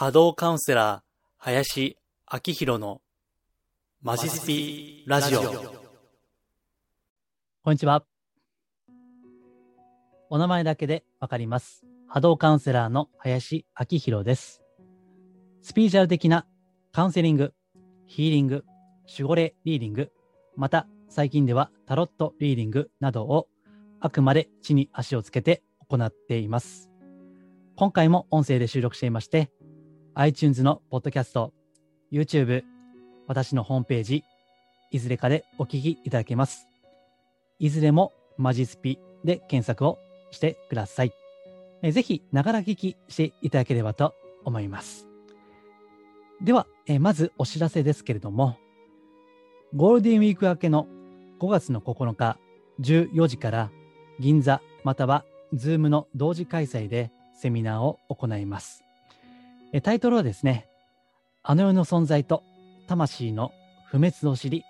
[0.00, 1.02] 波動カウンセラー、
[1.36, 1.98] 林
[2.32, 3.02] 明宏の
[4.00, 5.42] マジスピラジオ。
[7.62, 8.02] こんにちは。
[10.30, 11.84] お名前だけでわかります。
[12.08, 14.62] 波動カウンセラーの林明宏です。
[15.60, 16.46] スピーチャル的な
[16.92, 17.52] カウンセリング、
[18.06, 18.64] ヒーリング、
[19.06, 20.10] 守護霊リーディング、
[20.56, 23.48] また最近ではタロットリーディングなどを
[24.00, 26.88] あくまで地に足をつけて行っています。
[27.76, 29.50] 今回も音声で収録していまして、
[30.20, 31.54] iTunes のポッドキャスト、
[32.12, 32.62] YouTube、
[33.26, 34.22] 私のホームページ、
[34.90, 36.68] いずれかでお聞きいただけます。
[37.58, 39.98] いずれもマジスピで検索を
[40.30, 41.12] してください。
[41.82, 44.14] えぜひ、ながら聞きしていただければと
[44.44, 45.08] 思います。
[46.42, 48.58] では、えまずお知らせですけれども、
[49.74, 50.86] ゴールデンウィーク明けの
[51.38, 52.36] 5月の9日
[52.80, 53.70] 14時から
[54.18, 58.84] 銀座または Zoom の同時開催でセミナーを行います。
[59.78, 60.66] タイトルはですね、
[61.44, 62.42] あの世の存在と
[62.88, 63.52] 魂の
[63.86, 64.64] 不滅を知り、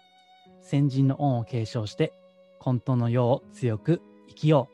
[0.61, 2.13] 先人の恩を継承して
[2.59, 4.69] 混沌の世を強く生きよ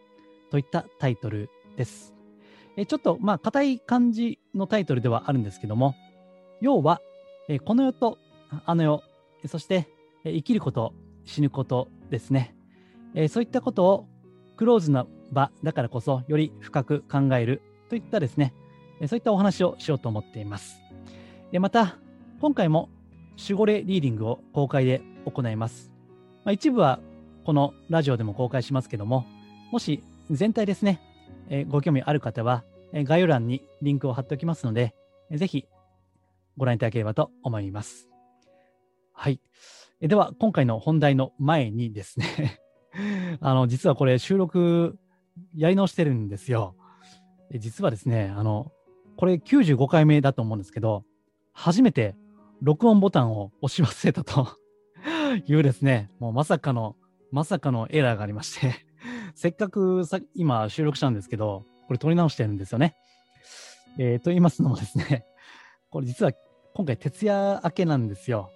[0.48, 2.12] うといったタイトルです。
[2.76, 5.94] えちょっとまあ硬い感じのタイトルではあるんですけども、
[6.60, 7.00] 要は
[7.48, 8.18] えこの世と
[8.64, 9.04] あの世、
[9.46, 9.88] そして
[10.24, 10.92] え生きること、
[11.24, 12.56] 死ぬことですね。
[13.14, 14.08] えそういったことを
[14.56, 18.52] クローズな場だからこそより深く考えるといったですね、
[19.06, 20.80] そういったお話をしようと思っています。
[21.52, 21.98] でまた、
[22.40, 22.88] 今回も
[23.38, 25.92] 守護霊リーディングを公開で行います。
[26.44, 27.00] まあ、一部は
[27.44, 29.26] このラジオでも公開しますけども、
[29.70, 31.00] もし全体ですね、
[31.48, 34.94] えご興味ある方は、え概要欄にリンクを貼っておきますので、
[35.30, 35.66] えーぜひ
[36.56, 38.08] ご覧いただければと思います。
[39.12, 39.40] はい。
[40.00, 42.60] えでは、今回の本題の前にですね、
[43.40, 44.98] あの、実はこれ収録
[45.54, 46.74] やり直してるんですよ。
[47.50, 48.72] え実はですね、あの、
[49.16, 51.04] これ95回目だと思うんですけど、
[51.52, 52.14] 初めて
[52.62, 54.48] 録音ボタンを押し忘れたと
[55.46, 56.96] いうですね、もうまさかの、
[57.30, 58.86] まさかのエラーがありまして、
[59.34, 62.94] せっかくさ今収録したんですけど、これ撮り直してるんですよね。
[63.98, 65.24] えーと言いますのもですね、
[65.90, 66.32] これ実は
[66.74, 68.50] 今回徹夜明けなんですよ。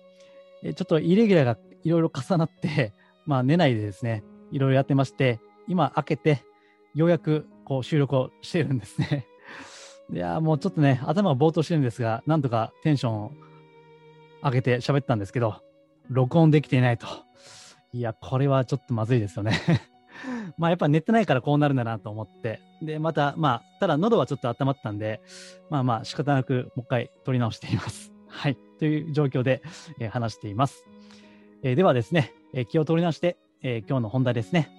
[0.63, 2.93] えちょっとイレギュラーがいろいろ重なって、
[3.25, 6.45] まあ寝ないでですね、いろいろやってまして、今開けて、
[6.95, 9.27] ようやくこう収録をしてるんですね。
[10.13, 13.33] いやもうちょっとね、頭がぼーっとしてるんですが、なんとかテンションを
[14.43, 15.63] 上げて喋ったんですけど、
[16.09, 17.07] 録音できていないと。
[17.93, 19.53] いや、これはちょっとまずいですよね。
[20.59, 22.61] まあやっぱ寝てないからこうなるんだなと思って。
[22.83, 25.21] で、また、まあ、ただ喉はちょっと温まったんで、
[25.71, 28.13] まあまあ仕方なくもう一回撮り直しています。
[28.29, 28.57] はい。
[28.81, 29.63] という状況で、
[30.01, 30.85] えー話しています。
[31.63, 34.71] えーではですね、えー気を取り直して、え今日の本題ですね。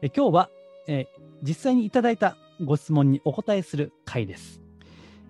[0.00, 0.50] え今日は、
[0.86, 1.06] え
[1.42, 4.60] 実際にいただいたご質問にお答えする回です。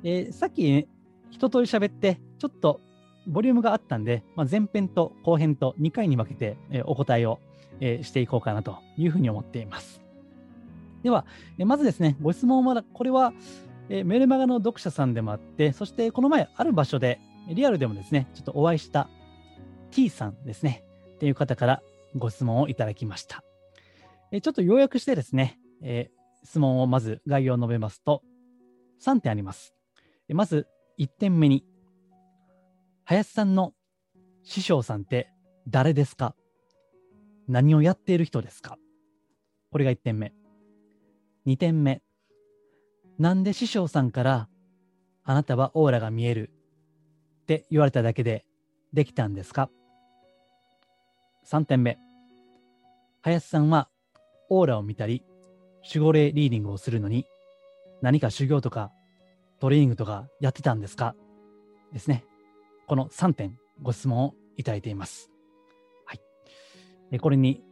[0.03, 0.87] えーさっき、ね、
[1.31, 2.81] 一通り喋って、ちょっと
[3.27, 7.39] ボリュームがあったんで、まあ、前編と後編と2回に分けて、えーお答えを、
[7.81, 10.03] えーしていこうかなというふうに思っています。
[11.03, 11.27] では、
[11.59, 13.33] えーまずですね、ご質問は、これは、
[13.89, 19.09] えーメルマガの読者さんでもあって、そしてこの前ある場所で、リアルでもですね、ちょっとお会いした
[19.91, 20.85] T さんですね、
[21.17, 21.83] っていう方から
[22.17, 23.43] ご質問をいただきました。
[24.31, 26.18] えちょっと要約してですね、えー
[26.49, 28.23] 質問をまず概要を述べますと、
[29.05, 29.75] 3点あります。
[30.31, 30.67] まず
[30.99, 31.63] 1点目に、
[33.05, 33.75] 林さんの
[34.45, 35.29] 師匠さんって
[35.69, 36.35] 誰ですか？
[37.49, 38.79] 何をやっている人ですか？
[39.71, 40.33] これが1点目。
[41.47, 42.01] 2点目。
[43.19, 44.49] なんで師匠さんから
[45.25, 46.51] あなたはオーラが見える？
[47.43, 48.47] って言われただけで
[48.95, 49.69] できたんですか
[51.47, 51.99] ?3 点目。
[53.21, 53.91] 林さんは
[54.49, 55.23] オーラを見たり
[55.93, 57.27] 守護霊リーディングをするのに
[58.03, 58.93] 何か修行とか
[59.59, 61.15] トレーニングとかやってたんですか？
[61.93, 62.25] ですね。
[62.87, 65.31] この3点ご質問をいただいています。
[66.05, 66.21] はい。
[67.11, 67.63] でこれに、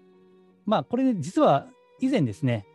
[0.64, 1.66] まあこれで実は
[2.00, 2.66] 以前ですね、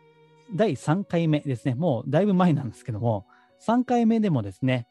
[0.53, 3.25] 第3回目ですね、もうだいぶ前なんですけども、
[3.65, 4.87] 3回目でもですね、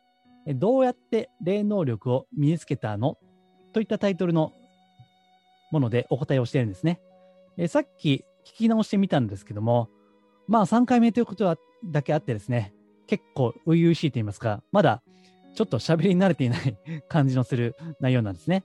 [0.46, 3.16] どうやって霊能力を身につけたの？
[3.72, 4.52] といったタイトルの
[5.70, 7.00] ものでお答えをしているんですね。
[7.56, 9.88] えさっき聞き直してみたんですけども、
[10.48, 12.74] まあ3回目ということはだけあってですね、
[13.06, 15.02] 結構初々しいと言いますか、まだ
[15.54, 16.76] ちょっと喋り慣れていない
[17.08, 18.64] 感じのする内容なんですね。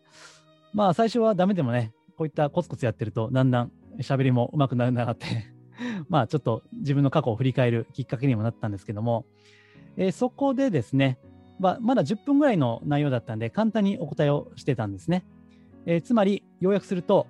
[0.74, 5.26] まあ最初はダメでもね、こういったコツコツやってるとだんだん喋りも上手くなるなって、
[6.10, 9.26] まあちょっと自分の過去を振り返るきっかけにもなったんですけども、
[9.98, 11.18] えーそこでですね、
[11.60, 15.26] まあ、まだ10分ぐらいの内容だったんで、簡単にお答えをしてたんですね。
[15.86, 17.28] えーつまり、要約すると、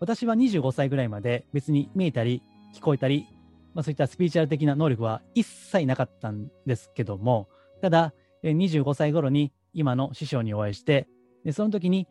[0.00, 2.42] 私は25歳ぐらいまで別に見えたり
[2.74, 3.26] 聞こえたり、
[3.74, 7.48] まあ、そういったスピーチュアル的な能力は一切なかったんですけども、
[7.80, 11.08] ただ、25歳頃に今の師匠にお会いして、
[11.44, 12.06] でその時に、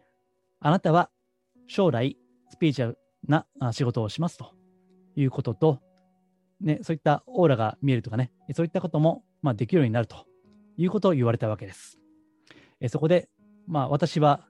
[0.59, 1.09] あなたは
[1.67, 2.17] 将来
[2.49, 4.53] スピーチュアルな仕事をしますと。
[5.15, 5.79] いうことと、
[6.59, 10.25] ね、そういったオーラが見えるとかね、そういったことも、まあ、できるようになると。
[10.75, 11.99] いうことを言われたわけです。
[12.79, 13.29] えそこで、
[13.67, 14.47] まあ、私は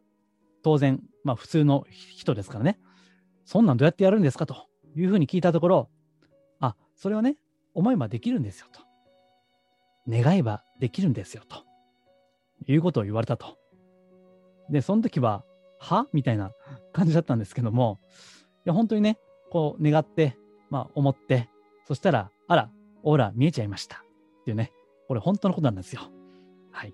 [0.64, 2.80] 当然、まあ、普通の人ですからね、
[3.46, 5.90] そんなんどうやってやるんですかというふうに聞いたところ、
[6.96, 7.36] それはね、
[7.74, 8.82] 思えばできるんですよと。
[10.08, 11.64] 願えばできるんですよと。
[12.68, 13.58] いうことを言われたと。
[14.70, 15.44] で、その時は、
[15.80, 16.08] は？
[16.14, 16.52] みたいな
[16.94, 18.00] 感じだったんですけども、
[18.66, 19.18] いや、本当にね、
[19.50, 20.38] こう願って、
[20.70, 21.50] まあ思って、
[21.86, 22.70] そしたら、あら、
[23.04, 23.98] オーラ見えちゃいました。
[23.98, 24.72] っていうね、
[25.10, 26.02] これ本当のことなんですよ。
[26.72, 26.94] はい。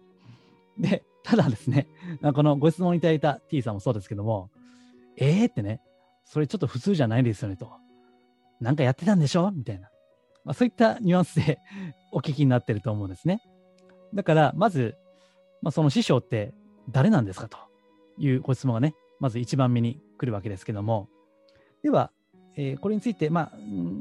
[0.80, 1.88] で、ただですね、
[2.34, 4.50] このご質問いただいた T さんもそうですけども、
[5.18, 5.50] えー？
[5.50, 5.82] ってね、
[6.26, 7.72] それちょっと普通じゃないですよねと。
[8.60, 9.52] なんかやってたんでしょ？
[9.52, 9.90] みたいな。
[10.46, 11.60] まあ、そういったニュアンスで
[12.12, 13.42] お聞きになってると思うんですね。
[14.14, 14.96] だから、まず、
[15.62, 16.54] まあ、その師匠って
[16.90, 17.58] 誰なんですかと
[18.18, 21.10] いうご質問がね、まず一番目に来るわけですけども、
[21.84, 22.12] では、
[22.56, 23.58] えーこれについて、まあ、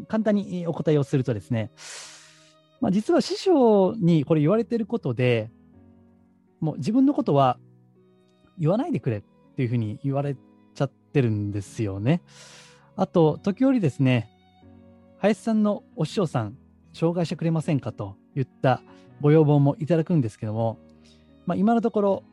[0.09, 1.71] 簡単にお答えをするとですね、
[2.81, 5.51] まあ、実は師匠にこれ言われてることで、
[6.61, 7.59] もう自分のことは
[8.59, 9.23] 言わないでくれっ
[9.57, 10.37] ていうふうに言われ
[10.75, 12.23] ちゃってるんですよね。
[12.97, 14.31] あと、時折ですね、
[15.21, 16.57] 林さんのお師匠さん、
[16.95, 18.83] 紹介してくれませんかと言った
[19.21, 20.79] ご要望もいただくんですけども、
[21.45, 22.25] まあ、今のところ、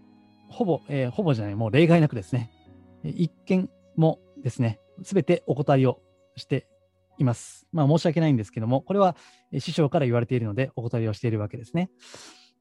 [0.50, 2.52] ほぼ、えーほぼじゃない、もう例外なくですね、
[3.04, 6.00] 一件もですね、すべてお断りを
[6.36, 6.68] して
[7.18, 7.68] います。
[7.72, 9.16] まあ、申し訳ないんですけども、これは
[9.58, 11.90] 師匠から言われているので、お断りをしているわけですね。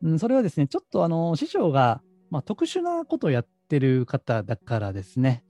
[0.03, 2.01] うん、それはですね、ちょっとあの師匠が、
[2.31, 5.45] まあ、特殊なことをやってる方だからですね、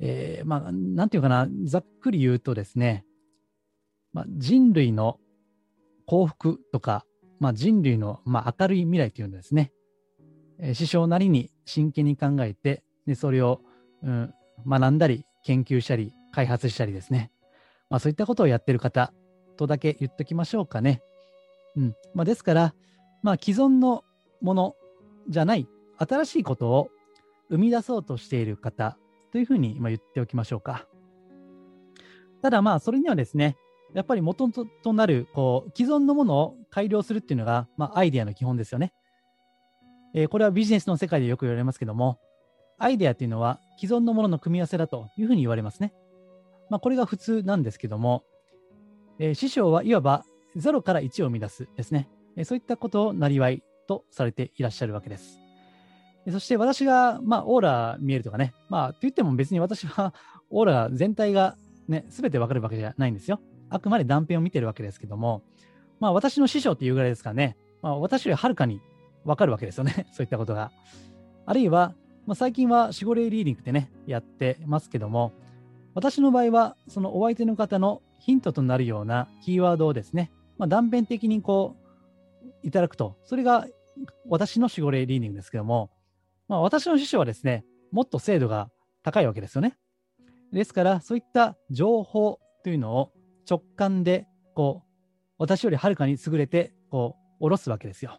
[0.00, 3.06] えーまあ、なんていうかな、ざっくり言うとですね、
[4.16, 5.20] まあ、人類の
[6.06, 7.04] 幸福とか、
[7.38, 9.72] まあ、人類の、まあ、明るい未来というのですね、
[10.58, 13.60] えー師匠なりに真剣に考えて、でそれを、
[14.02, 14.32] うん、
[14.66, 17.30] 学んだり、研究したり、開発したりですね、
[17.90, 19.12] まあ、そういったことをやってる方
[19.58, 21.02] とだけ言っときましょうかね。
[21.76, 22.74] うんまあ、ですから、
[23.22, 24.02] まあ、既存の
[24.40, 24.76] もの
[25.28, 26.88] じゃない新しいことを
[27.50, 28.96] 生み出そうとしている方
[29.30, 30.86] というふうに言っておきましょうか。
[32.40, 33.58] ただまあそれにはですね、
[33.94, 38.92] やっぱり元となるこう既存のものを改良するっていうのが、まあ、アイデアの基本ですよね。
[40.14, 42.18] えーこれはビジネスの世界でよく言われますけども、
[42.78, 45.94] アイデアっていうのは既存のものの組み合わせだというふうに言われますね。
[46.68, 48.24] まあ、これが普通なんですけども、
[49.18, 50.24] えー師匠はいわば
[50.56, 52.08] 0から1を生み出すですね。
[52.36, 55.38] えーそういったことをなりわいとされていらっしゃるわけです。
[56.30, 60.12] そして私が、まあ、オーラ見えるとかね、まあ、と言っても別に私は
[60.50, 61.56] オーラ全体が
[61.88, 63.40] ね、すべてわかるわけじゃないんですよ。
[63.70, 65.42] あくまで断片を見てるわけですけども、
[66.00, 68.80] まあ、私の師匠っていうぐらいですかね、まあ、私よりはるかに
[69.24, 70.06] わかるわけですよね。
[70.12, 70.70] そういったことが。
[71.46, 71.94] あるいは、
[72.26, 75.32] まあ、最近は守護霊リーディングってね、やってますけども、
[75.94, 81.76] 私の場合は、そのお相手の方のヒントとなるようなキーワードをですね、まあ、断片的にこ
[82.44, 83.66] う、いただくと、それが
[84.28, 85.90] 私の守護霊リーディングですけども、
[86.48, 88.70] まあ、私の師匠はですね、もっと精度が
[89.02, 89.76] 高いわけですよね。
[90.52, 93.12] ですから、そういった情報というのを
[93.48, 94.90] 直感で、こう、
[95.38, 98.18] 私よりはるかに優れて、こう、下ろすわけですよ。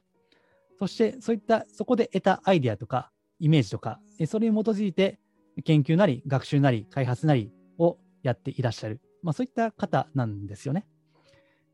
[0.79, 5.19] そして、そういった、そこで得たアイデアとか、イメージとか、それに基づいて、
[5.63, 9.01] 研究なり、学習なり、開発なりをやっていらっしゃる。
[9.24, 10.86] まあ、そういった方なんですよね。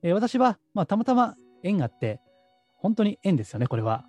[0.02, 2.20] えー私は、まあ、たまたま縁があって、
[2.78, 4.06] 本当に縁ですよね、これは。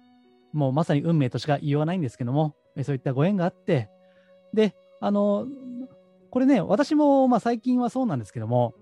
[0.53, 3.89] もうまさに運命としか言いようがないんですけども、そういったご縁があって、
[4.53, 5.47] で、あの、
[6.31, 8.75] これね、私もまあ最近はそうなんですけども、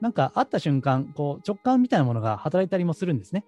[0.00, 3.44] なんか会った瞬間、こう直感みたいなものが働いたりもするんですね。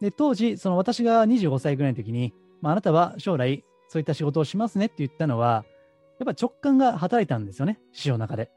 [0.00, 5.64] で、当時、その私が25歳ぐらいの時に、まあ、あなたは将来そういった仕事をしますねって言ったのは、
[6.18, 8.50] やっぱ直感が働いたんですよね、師匠の中で。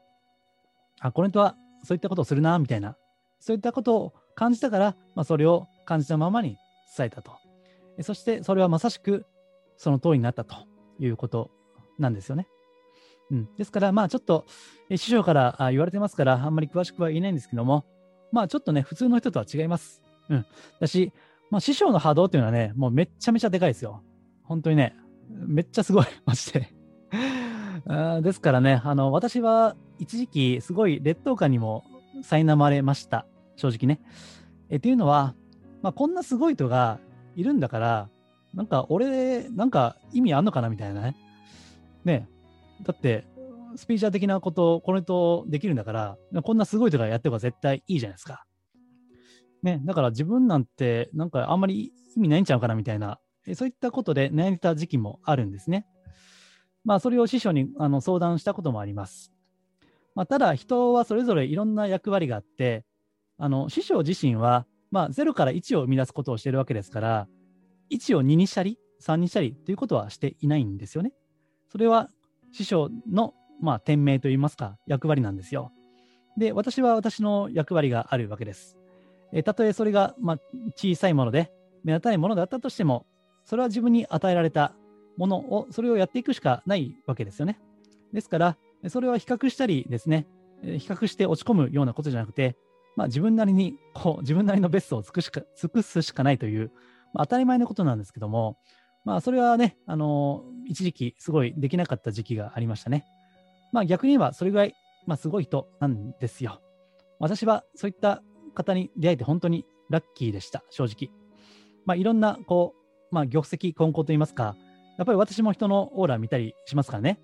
[1.00, 2.96] あ、この人はそういったことをするな、みたいな。
[3.40, 6.56] そういったことを感じたから、まあ、それを感じたままに
[6.96, 7.32] 伝えたと。
[8.02, 9.26] そして、それはまさしく
[9.76, 10.56] その通りになったと
[10.98, 11.50] いうこと
[11.98, 12.48] なんですよね。
[13.30, 14.46] うん、ですから、まあちょっと、
[14.88, 17.84] え師匠から言われてますから、あんまり詳しくは言えないんですけども、
[18.32, 20.02] まあちょっとね、普通の人とは違います。
[20.28, 20.46] うん。
[20.80, 21.12] だし、
[21.50, 24.02] まあ師匠の波動っていうのはね、もうめっちゃめちゃでかいですよ。
[24.44, 24.96] 本当にね、
[25.28, 26.74] めっちゃすごい、 マジで。
[27.86, 31.84] あですからね、あの、私は一時期すごい劣等感にも
[32.22, 33.26] 苛まれました。
[33.56, 34.00] 正直ね。
[34.70, 35.34] え、っていうのは、
[35.82, 36.98] まあこんなすごい人が
[37.36, 38.08] いるんだから、
[38.54, 41.16] なんか俺、なんか意味あんのかなみたいなね。
[42.04, 42.28] ね
[42.82, 43.26] だって、
[43.76, 48.44] スピーチャー的なことをこの人できるんだから、こんなすごい人がやってれば絶対いいじゃないですか。
[49.62, 53.18] ね、だから自分なんて、なんかあんまり意味ないんちゃうかなみたいな、
[53.54, 55.86] そういったことで悩んでた時期もあるんですね。
[56.84, 59.32] まあ、それを師匠にあの相談したこともあります。
[60.14, 62.84] まあ、ただ、人はそれぞれいろんな役割があって、
[63.36, 67.28] あの師匠自身は、まあ、0から1を生み出すことをしているわけですから、
[67.90, 71.12] 1を2にしたり、3にしたりということはしていないんですよね。
[71.70, 72.08] それは
[72.52, 75.72] 師匠の、まあ、天命といいますか、役割なんですよ。
[76.36, 78.76] で、私は私の役割があるわけです。
[79.32, 80.38] えたとえそれが、まあ、
[80.76, 81.52] 小さいもので、
[81.84, 83.06] 目立たないものだったとしても、
[83.44, 84.74] それは自分に与えられた
[85.16, 87.58] ものを、それをやっていくしかないわけですよね。
[88.12, 88.56] ですから、
[88.88, 90.26] それは比較したりですね、
[90.62, 92.56] 比較して落ち込むようなことじゃなくて、
[92.96, 96.72] まあ、自分なりにこう自分なりのベストを尽くしか尽くすしかないという、
[97.14, 98.58] まあ、当たり前のことなんですけども、
[99.08, 103.06] まあ、それはね、あのー、一時期すごいできなかった時期がありましたね。
[103.72, 104.74] まあ、逆に言えばそれぐらい、
[105.06, 106.60] まあ、すごい人なんですよ。
[107.18, 108.22] 私はそういった
[108.54, 111.10] 方に出会えて本当にラッキーでした、正直。
[111.86, 112.74] まあ、いろんな、こ
[113.10, 114.56] う、まあ、玉石混交といいますか、
[114.98, 117.18] やっぱり私も人のオーラ見たりしますからね。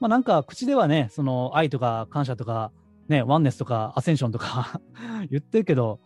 [0.00, 2.72] まあ、なんか口ではね、その愛とか感謝とか、
[3.08, 4.82] ね、ワンネスとかアセンションとか
[5.30, 5.98] 言ってるけど、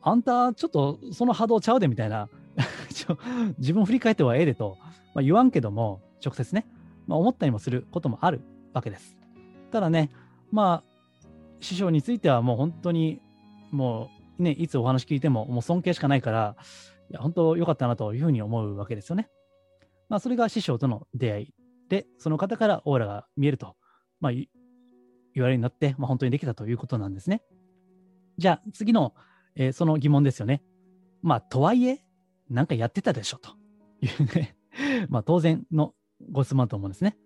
[0.00, 2.30] あんたちょっとその波動ちゃうでみたいな
[3.58, 4.78] 自分を振り返ってはええでと、
[5.14, 6.66] まあ、言わんけども、直接ね、
[7.06, 8.40] まあ、思ったりもすることもある
[8.72, 9.16] わけです。
[9.70, 10.10] ただね、
[10.50, 10.96] まあ、
[11.60, 13.20] 師匠についてはもう本当に、
[13.70, 16.56] もうね、いつお話聞いても、もう尊敬しかないから、
[17.10, 19.28] いや、本当良かったなというふうに思うわけですよね。
[20.08, 21.54] まあ、それが師匠との出会い
[21.88, 23.76] で、その方からオーラが見えると、
[24.20, 24.48] まあ、言われ
[25.34, 27.42] るようになって、まあ、本当にできたということなんですね。
[28.38, 29.14] じゃあ、次の、
[29.54, 30.62] えー、その疑問ですよね。
[31.22, 32.04] まあ、とはいえ、
[32.50, 33.50] なんかやってたでしょと
[34.00, 34.56] いうね
[35.08, 35.94] まあ、当然の
[36.30, 37.16] ご質問だと思うんですね。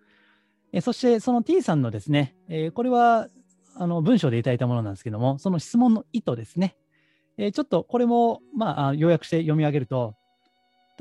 [0.73, 3.29] え、そして、その T さんのですね、え、これは
[3.75, 6.77] あの文章でいただいたものなんですけども、その質問の意図ですね。
[7.39, 10.15] え、ちょっとこれも、まあ、要約して読み上げると、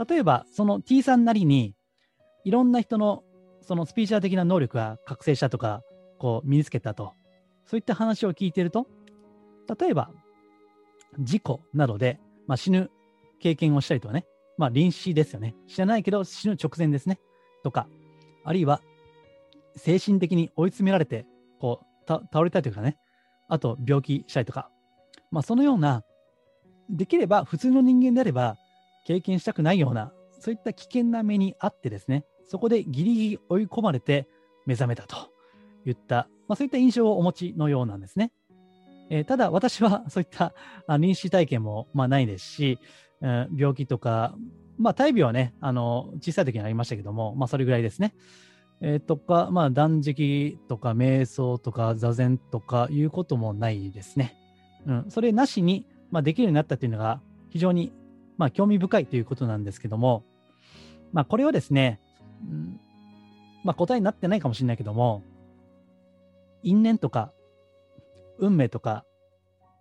[0.07, 1.75] 例えば、その T さんなりに、
[2.45, 3.23] いろんな人の
[3.61, 5.83] そのスピーチャー的な能力が覚醒したとか、
[6.17, 7.13] こう身につけたと、
[7.65, 8.87] そういった話を聞いてると、
[9.79, 10.09] 例えば、
[11.19, 12.89] 事故などで、まあ、死ぬ
[13.39, 14.25] 経験をしたりとかね、
[14.57, 15.55] まあ、臨死ですよね。
[15.67, 17.19] 知らないけど死ぬ直前ですね。
[17.63, 17.87] とか、
[18.43, 18.81] あるいは、
[19.75, 21.25] 精神的に追い詰められて、
[21.59, 22.97] こう、倒れたりというかね、
[23.47, 24.69] あと病気したりとか、
[25.31, 26.03] まあ、そのような、
[26.89, 28.57] できれば普通の人間であれば、
[29.05, 34.27] 経験したくないような、そういった危険な目にあってですね、そこでギリギリ追い込まれて
[34.65, 35.31] 目覚めたと
[35.85, 38.31] いった、まあ、そういった印象をお持ちのようなんですね。
[39.11, 40.53] えー、ただ私はそういった
[40.99, 42.79] 臨死体験もまあないですし、
[43.21, 44.35] えー、病気とか、
[44.77, 48.15] まあ、大病はね、あの小さい時にありましたけども、まあ、それぐらいですね。
[48.81, 54.37] えー、とか、まあ、断食とか瞑想とか座禅とかいうこともないですね。
[54.85, 57.91] うん、それなしに、まあ、できるようになったというのが非常に、
[58.37, 60.23] まあ、興味深いということなんですけども、
[61.11, 61.99] まあ、これはですね、
[62.41, 62.79] うん
[63.63, 65.23] まあ、答えになってないかもしれないけども、
[66.63, 67.33] 因縁とか
[68.37, 69.05] 運命とか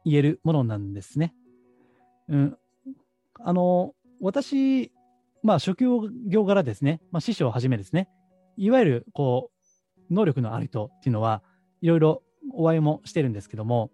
[0.04, 1.34] 言えるものなんですね。
[2.28, 2.58] うん、
[3.40, 4.92] あの私、
[5.42, 5.84] まあ、職
[6.26, 8.08] 業柄ですね、まあ、師匠をはじめですね、
[8.56, 9.50] いわゆるこ
[10.10, 11.42] う能力のある人っていうのは
[11.80, 13.90] いろいろお会いもしてるんですけども、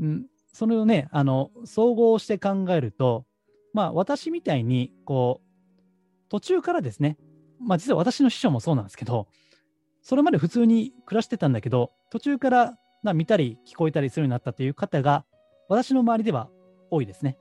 [0.00, 3.24] うん、それをねあの総合して考えると、
[3.72, 7.16] まあ、私みたいにこう途中からですね、
[7.60, 9.28] まあ、実は私の師匠もそうなんですけど
[10.02, 12.78] それまで普通に暮らしてたんだけど途中から
[13.14, 15.24] 見たり聞こえたりするようになったという方が
[15.68, 16.48] 私の周りでは
[16.90, 17.38] 多いですね。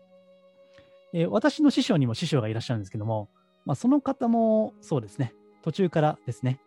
[1.14, 3.30] えー、私の師匠にも師匠がいらっしゃるんですけども、
[3.66, 6.60] まあ、その方もそうですね途中からですね。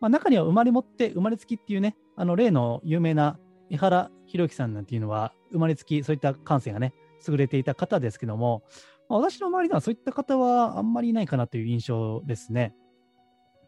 [0.00, 3.38] まあ、中には生まれ持って生まれつきっていうね、あの例の有名な
[3.70, 6.94] 江原弘之さんなんていうのは、生まれつきそういった感性がね、
[7.26, 8.62] 優れていた方ですけども、
[9.08, 12.74] まあ、私の周りではそういった方はあんまりいないかなという印象ですね。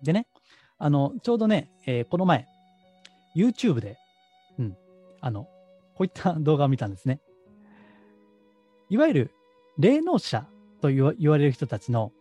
[0.02, 0.26] でね、
[0.78, 2.46] あの、ちょうどね、えー、この前、
[3.36, 3.98] YouTube で、
[4.58, 4.76] うん、
[5.20, 5.44] あの、
[5.94, 7.20] こういった動画を見たんですね。
[8.88, 9.34] いわゆる
[9.80, 10.46] 霊能者
[10.80, 12.12] と言われる人たちの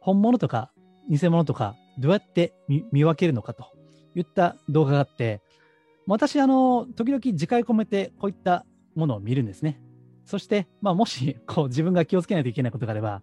[0.00, 0.70] 本物とか
[1.10, 3.72] 偽物とかどうやって見分けるのかと
[4.14, 5.42] いった動画があって、
[6.06, 9.80] 私、あの、時々自戒込めてこういったものを見るんですね。
[10.24, 13.22] そして、まあ、もし、こう、自分が気をつけないといけないことがあれば、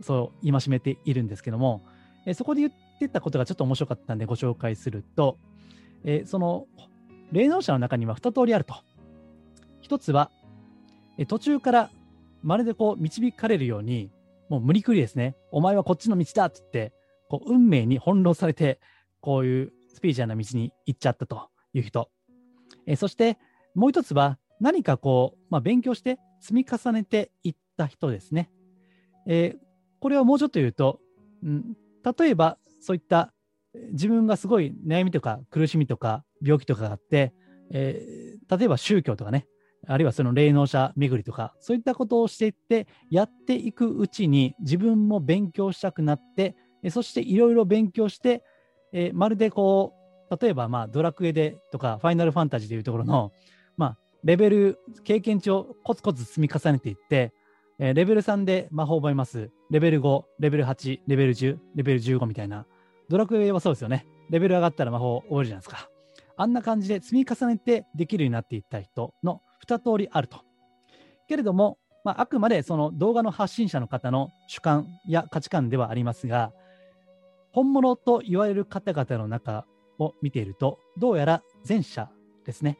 [0.00, 1.82] そう、戒めているんですけども、
[2.26, 5.38] えそこで言ってたことがちょっと面白かったんでご紹介すると、
[6.04, 6.66] えその、
[7.32, 8.74] 霊能者の中には2通りあると。
[9.82, 10.30] 1つは、
[11.28, 11.90] 途中から
[12.44, 14.10] まるでこう導かれるように、
[14.48, 16.92] もう無理くりですね、お前はこっちの道だって言って、
[17.28, 18.78] こう運命に翻弄されて、
[19.20, 22.10] こういうスピーチャーな道に行っちゃったという人。
[22.86, 23.38] えそして
[23.74, 28.50] もう一つは何かこう、まあ、勉強して積み重ねていった人ですね。
[29.26, 29.58] えー、
[30.00, 31.00] これはもうちょっと言うと、
[31.42, 31.76] うん、
[32.18, 33.32] 例えばそういった
[33.92, 37.32] 自分がすごい悩みとか苦しみとか病気とかがあって、
[37.72, 39.46] えー、例えば宗教とかね、
[39.88, 46.56] あるいはその霊能者巡りとか、そういったことをしていって、やっていくうちに自分も勉強したくなって、
[46.90, 48.42] そしていろいろ勉強して、
[48.92, 49.94] え、まるでこ
[50.30, 53.32] う、例えばまあドラクエでとか、ファイナルファンタジーでいうところの、
[53.76, 57.32] まあ、レベル、経験値をコツコツ積み重ねていって、
[57.78, 59.50] え、レベル3で魔法を覚えます。
[59.70, 62.66] レベル5、レベル8、レベル10、レベル15みたいな。
[63.08, 64.06] ドラクエはそうですよね。
[64.30, 65.90] レベル上がったら魔法覚えるじゃないですか。
[66.36, 70.40] あんな感じで積み重ねてできるようになっていった人の2通りあると。
[71.28, 76.52] けれども、まあ、あくまでその動画の発信者の方の主観や価値観ではありますが、
[77.52, 79.66] 本物と言われる方々の中
[79.98, 82.10] を見ていると、どうやら前者
[82.44, 82.78] ですね、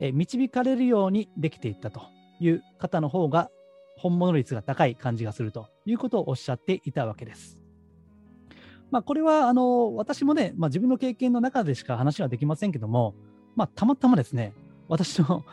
[0.00, 2.02] え導かれるようにできていったと
[2.40, 3.50] いう方の方が
[3.96, 7.58] 本物率が高い感じがするということをおっしゃっていたわけです。
[8.90, 13.14] まあ、これはあの私もね、まあ、自分の経験の中でしか話はできませんけども、
[13.56, 14.52] まあ、たまたまですね、
[14.88, 15.44] 私の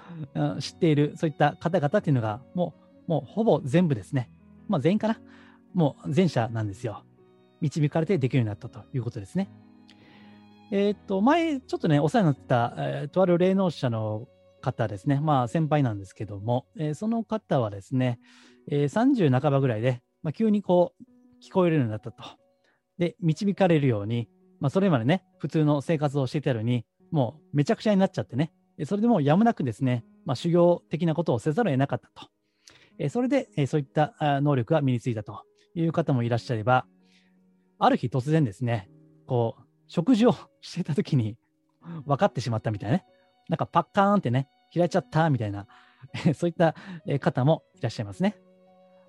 [0.59, 4.29] 知っているそういった方々っていうのが、もうもうほぼ全部ですね、
[4.67, 5.19] まあ、全員かな、
[5.73, 7.03] もう前者なんですよ。
[7.61, 9.49] 導かれてできるようになったということですね。
[10.71, 14.27] えっ、と、前、ちょっとね、お世話になった、えー、とある霊能者の
[14.61, 18.19] 方ですね、まあ先輩なんですけども、えー、その方はですね、
[18.69, 21.03] えー、30半ばぐらいで、まあ、急にこう
[21.45, 22.23] 聞こえるようになったと。
[22.97, 28.53] で、導かれるように、まあ、それまでね、普通の生活をしていたのに、もうめちゃくちゃになっちゃってね、
[28.85, 32.29] それでもやむなくですね、まあ、修行的なことをせざるを得なかったと。
[32.99, 35.43] えそれで、えそういった能力が身についたと
[35.75, 36.85] いう方もいらっしゃれば、
[37.79, 38.89] ある日突然ですね、
[39.25, 41.37] こう、食事をしていた時に
[42.05, 43.05] 分かってしまったみたいなね、
[43.49, 45.67] なんかパッカーンってね、開いちゃったみたいな、
[46.35, 46.75] そういった
[47.19, 48.37] 方もいらっしゃいますね。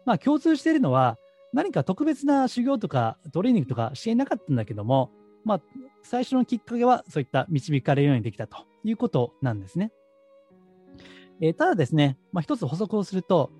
[0.04, 1.18] まあ共通しているのは、
[1.52, 5.12] 何か特別な修行とかトレーニングとかしていなかったんだけども、
[5.44, 5.60] まあ、
[6.02, 9.92] 最初のきっかけはそういった導かれるようにできたということなんですね。
[11.40, 13.50] えー、ただですね、まあ、一つ補足をすると、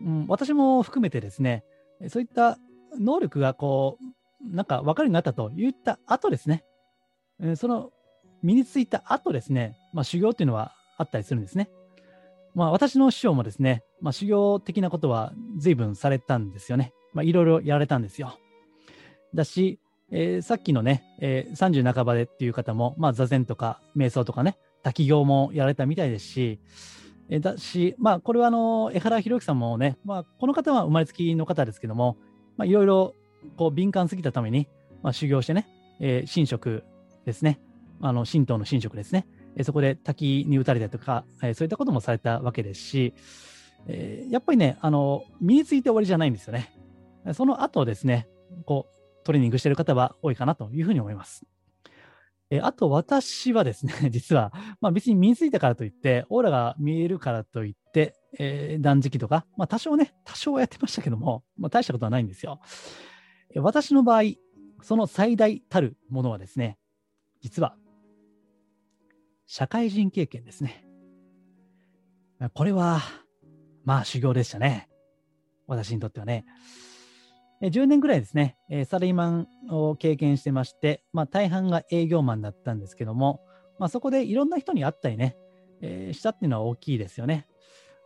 [0.00, 1.64] うん、私も含めてですね、
[2.08, 2.58] そういった
[2.98, 6.64] 能力がこう、なんか分かるようになったといった後ですね、
[7.40, 7.90] えー、その
[8.42, 11.70] 身についた後ですね、まあ、修行っていうのはあったりするんですね。
[12.54, 16.92] まあ、私の師匠もですね、まあ、修行的なことは随分されたんですよね。
[17.14, 18.36] まあ、いろいろやられたんですよ。
[19.34, 19.78] だし、
[20.12, 26.60] えー、さっきのね、えー、30半ばでっていう方も、まあ、座禅とか瞑想とかね、滝行もやられたみたいですし、
[27.30, 32.18] えー、だし、まあ、これはあの、江原博之さんもね、まあ、この方は生まれつきの方ですけども、
[32.62, 33.14] いろいろ
[33.72, 34.68] 敏感すぎたために、
[35.02, 35.66] まあ、修行してね、
[35.98, 36.84] えー、神職
[37.24, 37.58] ですね、
[38.02, 43.14] あの神道の神職ですね、えー、そこで滝に打たれたりとか、えー、そういったこともされたわけですし、
[43.86, 46.74] えー、やっぱりね、あの、身について終わりじゃないんですよね。
[47.32, 48.28] その後ですね、
[48.66, 51.44] こう、トレーニングしている方は多いかなというふうに思います。
[52.52, 62.60] えあと私はですね、 実は、まあ別に身についたからといって、オーラが見えるからといって、えー、断食とか、まあ多少ね、多少はやってましたけども、まあ大したことはないんですよ。
[63.56, 64.34] 私の場合、
[64.82, 66.78] その最大たるものはですね、
[67.40, 67.74] 実は、
[69.46, 70.84] 社会人経験ですね。
[72.52, 73.00] これは、
[73.84, 74.90] まあ修行でしたね。
[75.66, 76.44] 私にとってはね。
[77.62, 83.40] 10年ぐらいですね、サラリーマンを経験してまして、まあ、大半が営業マンだったんですけども、
[83.78, 85.36] まあ、そこでいろんな人に会ったりね、
[85.80, 87.46] えー、したっていうのは大きいですよね。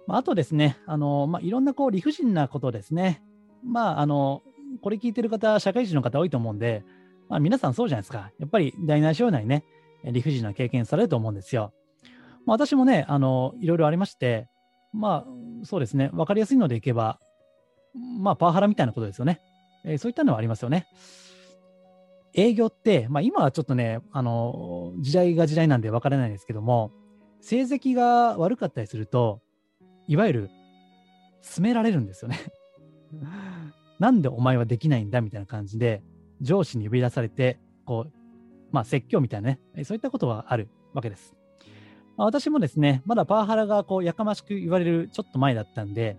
[0.07, 3.23] まあ、あとですね、あのまあ、いろんなこう理不尽なことですね。
[3.64, 4.42] まあ、あの、
[4.83, 6.85] これ聞いてる方、社会人の方多いと思うんで、
[7.29, 8.31] まあ、皆さんそうじゃないですか。
[8.38, 9.64] やっぱり大内小内ね、
[10.05, 11.73] 理不尽な経験されると思うんですよ。
[12.45, 14.49] まあ、私もね、あの、いろいろありまして、
[14.92, 17.19] まあ、そうですね、わかりやすいのでいけば、
[18.19, 19.41] まあ、パワハラみたいなことですよね。
[19.85, 20.87] えー、そういったのはありますよね。
[22.35, 26.93] 営業って、まあ、今はちょっとね、あの、時代が時代なんで分からないんですけども、
[27.41, 29.41] 成績が悪かったりすると、
[30.07, 30.51] いわゆる、
[31.41, 32.41] 詰められるんですよね
[34.01, 36.03] なんでお前はできないんだみたいな感じで、
[36.41, 38.13] 上司に呼び出されて、こう、
[38.73, 41.35] まあ、説教みたいなね、そういったことはあるわけです。
[42.17, 46.19] まあ、私もですね、まだパワハラがこうやかましく言われるちょっと前だったんで、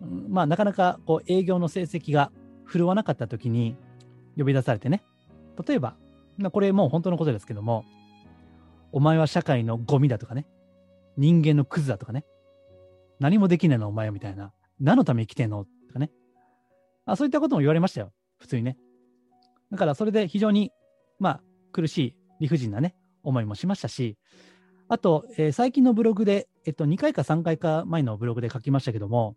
[0.00, 2.32] まあ、なかなかこう営業の成績が
[2.64, 3.76] 振るわなかった時に
[4.36, 5.02] 呼び出されてね、
[5.66, 5.96] 例えば、
[6.52, 7.84] これもう本当のことですけども、
[8.92, 10.46] お前は社会のゴミだとかね、
[11.16, 12.24] 人間のクズだとかね、
[13.18, 16.10] 何もできないのお前はみたいな、何のために来てんのとかね。
[17.04, 18.78] あ、そういったことも言われましたよ、普通にね。
[19.70, 20.72] だからそれで非常に、
[21.18, 24.16] まあ、苦しい理不尽なね、思いもしましたし、
[24.88, 29.36] あと、えー、最近のブログで、えっと、2回か3回か前のブログで書きましたけども、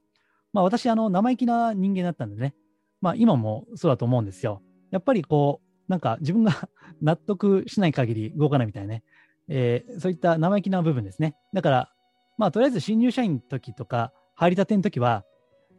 [0.54, 2.54] まあ、私、あの、生意気な人間だったんでね、
[3.02, 4.62] まあ今もそうだと思うんですよ。
[4.92, 6.70] やっぱりこう、なんか自分が
[7.02, 9.04] 納得しない限り動かないみたいなね、
[9.50, 11.36] えー、そういった生意気な部分ですね。
[11.52, 11.94] だから、
[12.38, 15.26] まあとりあえず新入社員の時とか、入りたての時は、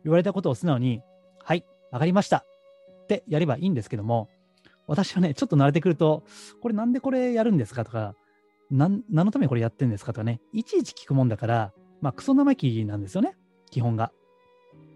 [0.05, 1.01] 言われたことを素直に、
[1.43, 2.45] はい、わかりました
[3.05, 4.29] ってやればいいんですけども、
[4.87, 6.25] 私はね、ちょっと慣れてくると、
[6.61, 8.15] これなんでこれやるんですかとか、
[8.71, 13.35] 何のためにこれやってるんですかとかね、いちいち聞くもんだから、まあ、クソ生意気なんですよね、
[13.71, 14.13] 基本が。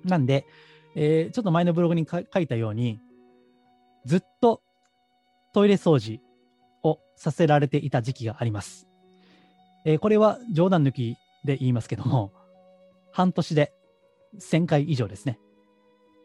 [0.05, 0.47] なんで、
[0.95, 3.01] えー、ちょっと前のブログに書いたように、
[4.05, 4.63] ずっと
[5.53, 6.21] トイレ掃除
[6.83, 8.89] をさせられていた時期があります。
[9.85, 12.33] えー、これは冗談抜きで言いますけども、
[13.13, 13.73] 半年で
[14.39, 15.39] 1000回以上ですね、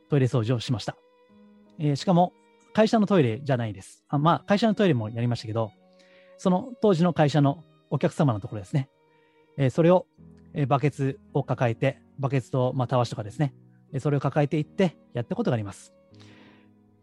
[0.09, 0.95] トイレ掃除をしました。
[1.79, 2.33] えー、しかも、
[2.73, 4.03] 会社のトイレじゃないです。
[4.09, 5.71] あまあ、会社のトイレもやりましたけど、
[6.37, 8.89] その当時の会社のお客様のところですね。
[9.57, 10.07] えー、それを、
[10.53, 13.53] えー、バケツを抱えて、バケツと、まあ、たわしとかですね、
[13.99, 15.93] それを抱えていってやったことがあります。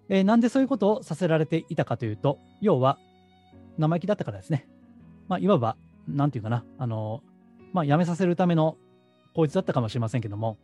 [0.09, 2.99] えー、なんでそういうことをさせられていたかというと、要は
[3.79, 4.69] 生意気だったからですね。
[5.29, 5.77] まあ、いわば、
[6.09, 7.23] なんていうかな、あの
[7.73, 8.77] まあ、辞めさせるための
[9.35, 10.59] 法律だったかもしれませんけども、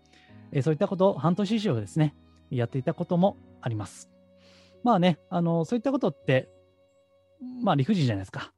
[0.53, 2.15] えー、そういったことを半年以上ですね、
[2.51, 4.11] やっていたこともあります。
[4.83, 6.49] まあね、あのそういったことって、
[7.63, 8.53] まあ理不尽じゃないですか。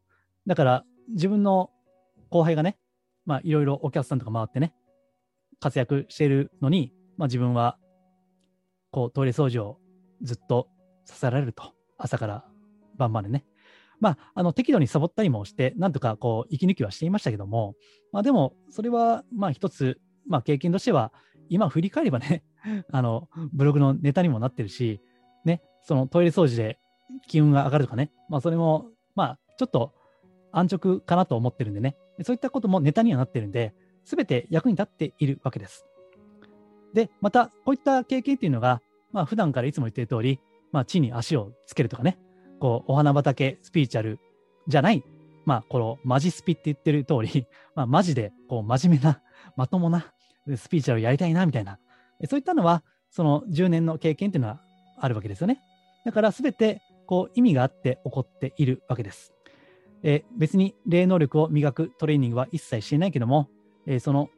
[0.46, 1.70] だから自分の
[2.30, 2.78] 後輩がね、
[3.26, 4.74] まあいろいろお客さんとか回ってね、
[5.60, 7.76] 活躍しているのに、まあ自分は、
[8.90, 9.78] こうトイレ掃除を
[10.22, 10.68] ずっと
[11.04, 11.74] させられると。
[11.98, 12.44] 朝から
[12.96, 13.44] 晩までね。
[14.00, 17.74] まあ、あの適度にサボったりもして、なんとかこう息抜きはしていましたけども、
[18.12, 21.12] まあでも、それはまあ一つ、まあ経験としては、
[21.48, 22.44] 今振り返ればね、
[22.92, 25.00] あの、ブログのネタにもなってるし、
[25.44, 26.78] ね、そのトイレ掃除で
[27.26, 29.94] 気運が上がるとかね、まあそれも、まあちょっと
[30.52, 35.88] 安直かなと思ってるんでね、そういったこともネタにはなってるんで、すべて役に立っているわけです。
[36.94, 38.80] で、また、こういった経験っていうのが、
[39.12, 40.40] まあ、普段からいつも言っている通り、
[40.72, 42.18] まあ、地に足をつけるとかね、
[42.60, 44.18] こう、お花畑スピリチュアル
[44.66, 45.04] じゃない、
[45.44, 49.22] まあ、このマジスピって言ってる通り、 まあ、マジで、こう、真面目な、
[49.56, 50.12] まともな
[50.56, 51.78] スピリチュアルやりたいな、みたいな、
[52.28, 54.60] そういったのは、その10年の経験っていうのは
[54.98, 55.60] あるわけですよね。
[56.04, 59.32] だから、すべて、こう、意味があって起こっているわけです。
[60.02, 63.48] え別に霊能力を磨くトレーニングは一切していないけども、
[63.86, 64.28] えその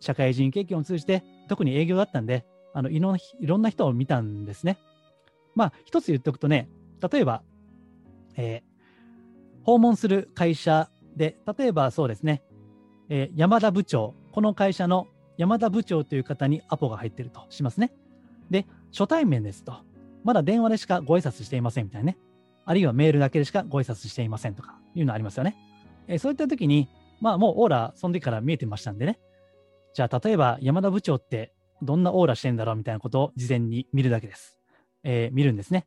[0.00, 4.78] 社会人経験を通じて、特に営業だったんで、あのいろんないろんな人を見たんですね。
[5.54, 6.68] まあ、一つ言っておくとね、
[7.12, 7.42] 例えば、
[8.36, 12.42] えー、訪問する会社で、例えばそうですね、
[13.08, 17.92] えー、山田部長、この会社の山田部長という方にアポが入ってるとしますね。
[18.50, 19.74] で、初対面ですと。
[20.24, 22.18] まだ電話でしかご挨拶していませんみたいなね。
[22.64, 25.56] あるいはメールだけでしかご挨拶していませんとかいうのありますよね。
[26.08, 26.88] えー、そういった時に、
[27.20, 29.18] まあもうオーラ、その時から見えてましたんでね。
[29.94, 34.58] じゃあ、例えば山田部長ってどんなオーラしてんだろうみたいなことを事前に見るだけです。
[35.04, 35.86] えー、見るんですね。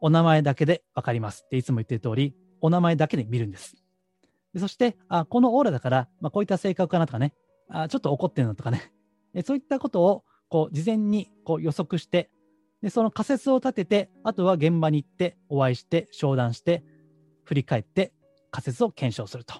[0.00, 3.76] お名前だけでわかりますっていつも言ってる通り、お名前だけで見るんです。
[4.54, 7.32] でそして、あ、このオーラだから、まあ、こういった性格かなとかね、
[7.68, 8.92] あちょっと怒ってるのとかね、
[9.44, 12.30] そういったことをこう事前にこう予測して、
[12.82, 16.82] で、その仮説を立てて、あとは現場に行ってお会いして、商談して、
[17.44, 18.12] 振り返って
[18.50, 19.54] 仮説を検証すると。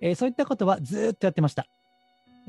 [0.00, 1.66] えー、そういったことはずっとやってました。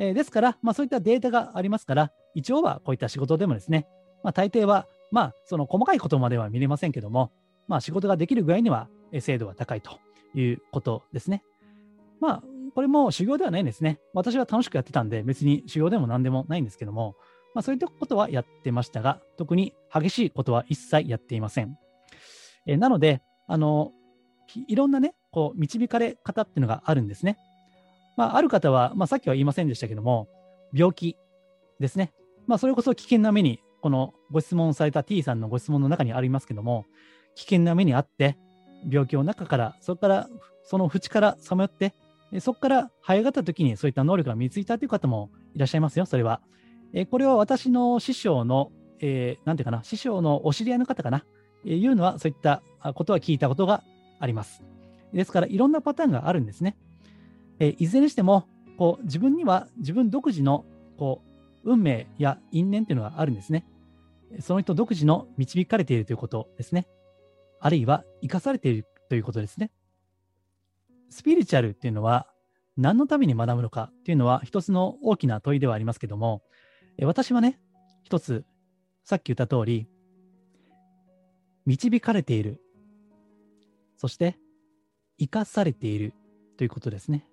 [0.02, 3.88] え、ですから、まあ、そういったデータがありますから、一応はこういった仕事でもですね、
[4.24, 7.32] まあ、大抵は、まあ、その細かいことまでは見れませんけども、
[7.68, 10.00] まあ、仕事ができる具合には精度が高いと
[10.34, 11.44] いうことですね。
[12.20, 14.00] まあ、これも修行ではないんですね。
[14.16, 17.16] 私は楽しくやってたんで、別に修行でも何でもないんですけども、
[17.54, 21.78] まあ、そういったことはやってましたが、特に激しいことは一切やっていません。
[22.66, 23.92] え、なので、あの、
[24.68, 27.38] いろんなね、こう、導かれ方っていうのがあるんですね。
[28.18, 30.28] まあ、ある方は、まあ、さっきは言いませんでしたけども、
[30.74, 31.18] 病気
[31.80, 32.12] ですね。
[32.48, 36.86] まあ、それこそ危険な目に、このご質問された T さんのご質問の中にありますけども、
[37.36, 38.38] 危険な目にあって、
[38.90, 40.30] 病気を中から、そこから、
[40.64, 41.94] その淵からさまよって、
[42.40, 46.42] そこから生え上がった時にそういった能力が身についたという方もいらっしゃいますよ、それは。
[46.94, 51.26] えこれは私の師匠の、えー、なんていうかな、師匠のお知り合いの方かな、
[51.66, 53.84] えー、いうのは、そういったことは聞いたことが
[54.20, 54.64] あります。
[55.14, 56.78] ですから、いろんなパターンがあるんですね。
[57.62, 58.48] え、いずれにしても、
[58.78, 60.66] こう自分には自分独自の
[60.98, 61.22] こ
[61.64, 63.68] う運命や因縁というのがあるんですね。
[64.40, 66.88] その人独自の導かれているということですね。
[67.60, 69.72] あるいは生かされているということですね。
[71.12, 72.28] スピリチュアルっていうのは
[72.78, 76.42] 何のために学ぶのかっていうのは一つの大きな問いではありますけども、
[77.04, 77.60] 私はね、
[78.04, 78.44] 一つ、
[79.04, 79.88] さっき言った通り、
[81.68, 82.60] 導かれている、
[83.98, 84.40] そして
[85.20, 86.14] 生かされている
[86.58, 87.28] ということですね。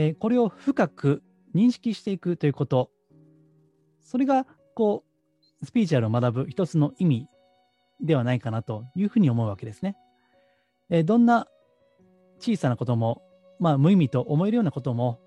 [0.00, 1.24] え、これを深く
[1.56, 2.92] 認識していくということ、
[4.00, 5.02] それが、こ
[5.60, 7.28] う、スピーチュアルを学ぶ一つの意味
[8.00, 9.96] ではないかなというふうに思うわけですね。
[10.88, 11.48] え、どんな
[12.38, 13.22] 小さなことも、
[13.58, 15.18] まあ、無意味と思えるようなことも、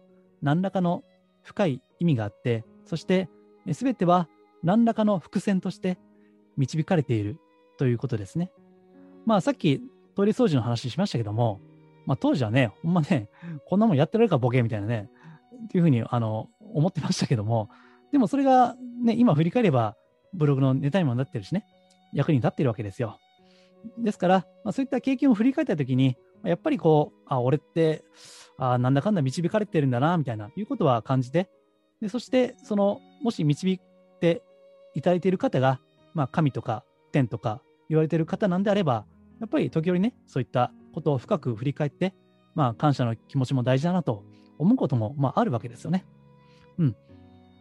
[0.42, 1.04] 何らかの
[1.44, 3.28] 深い意味があって、そして
[3.68, 4.30] 全ては
[4.64, 6.00] 何らかの伏線として
[6.56, 7.38] 導かれている
[7.78, 8.54] ということですね。
[9.26, 9.82] まあさっき
[10.16, 11.60] トイレ掃除の話しましたけども、
[12.12, 13.30] まあ当時はね、ほんまね、
[13.65, 15.10] こんなもんやってられるかボケみたいなね、
[15.63, 17.69] っていうふうにあの思ってましたけども、
[18.12, 19.95] でもそれがね、今振り返れば
[20.34, 21.63] ブログのネタにもなってるしね、
[22.12, 23.17] 役に立ってるわけですよ。
[23.97, 28.04] ですから、まあ、そういった経験を振り返ったときに、やっぱりこう、あ、俺って、
[28.58, 31.50] あなんだかんだ導かれてるんだな、みたいな、いうことは感じて、
[32.02, 33.80] でそして、その、もし導い
[34.19, 34.43] て
[34.95, 35.80] いただいている方が、
[36.13, 39.06] まあ、神とか天とか言われている方なんであれば、
[39.39, 42.14] やっぱり時折ね、そういったことを深く振り返って、
[42.56, 44.24] まあ、感謝の気持ちも大事だなと
[44.58, 46.06] 思うことも、まあ、あるわけですよね。
[46.78, 46.96] うん。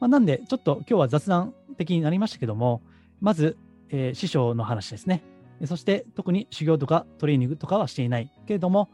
[0.01, 2.83] まあ、なんで、ちょっと今日は雑談的になりましたけども、
[3.21, 3.57] まず、
[3.91, 5.23] えー、師匠の話ですね。
[5.67, 8.89] そして特に修行とかトレーニングとかはしていないけれども、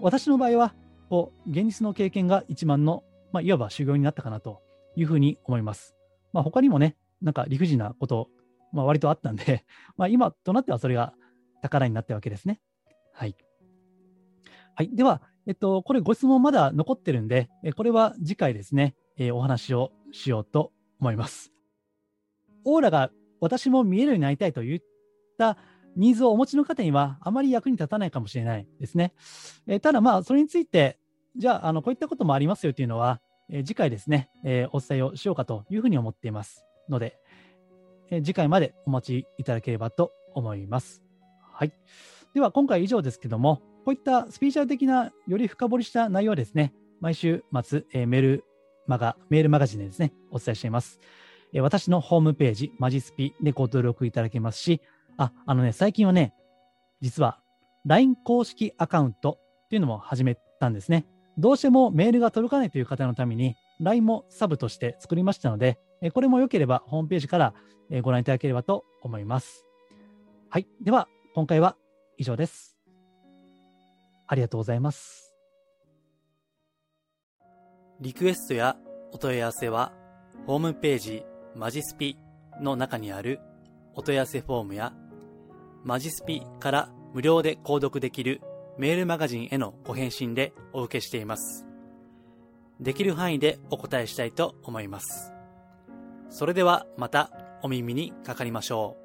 [0.00, 0.74] 私の場合は、
[1.10, 3.02] こう、現実の経験が一番の、
[3.32, 4.62] まあ、いわば修行になったかなと
[4.96, 5.96] いうふうに思います。
[6.32, 8.28] まあ、他にもね、なんか理不尽なこと、
[8.72, 9.64] まあ、割とあったんで、
[9.96, 11.12] まあ、今となってはそれが
[11.60, 12.60] 宝になったわけですね。
[13.12, 13.36] はい。
[14.74, 14.90] はい。
[14.94, 21.52] では、えっと、これご質問まだ残ってるんで、これは次回ですね、えー、お話をしようと思います。
[22.64, 24.80] オーラが私も見えるようになりたいといっ
[25.36, 25.56] た
[25.96, 29.12] ニーズをお持ちの方にはあまり役に立たないかもしれないですね。
[29.66, 30.98] えー、ただまあ、それについて、
[31.36, 37.18] じゃあ、あの、こういったこともありますよというのは、えー、次回ですね、え、お伝えをしようかというふうに思っていますので、
[38.10, 41.02] え次回までお待ちいただければと思います。
[41.52, 41.72] はい。
[42.34, 48.44] では、今回以上ですけども、こういったスピーチャル的なより深掘りした内容はですね、毎週末、えメール
[48.86, 51.00] マガ、メールマガジンでですね、お伝えしています。
[51.52, 54.80] え私のホームページ、マジスピでご登録いただけますし、
[55.16, 56.32] あ、あのね、最近はね、
[57.00, 57.40] 実は
[57.84, 61.06] LINE 公式アカウントっていうのも始めたんですね。
[61.38, 65.80] どうしてもメールが届かないという方のために、LINE もサブとして作りましたので、
[66.14, 67.54] これも良ければホームページから
[68.02, 69.64] ご覧いただければと思います。
[70.50, 70.66] はい。
[70.82, 71.76] では、今回は
[72.16, 72.71] 以上です。
[74.32, 75.34] ありがとうございます。
[78.00, 78.78] リクエストや
[79.12, 79.92] お問い合わせは、
[80.46, 81.22] ホームページ
[81.54, 82.16] マジスピ
[82.58, 83.40] の中にある
[83.94, 84.94] お問い合わせフォームや
[85.84, 88.40] マジスピから無料で購読できる
[88.78, 91.66] メールマガジンへのご返信でお受けしています。
[92.80, 95.30] できる範囲でお答えしたいと思います。
[96.30, 97.30] それではまた
[97.62, 99.01] お耳にかかりましょう。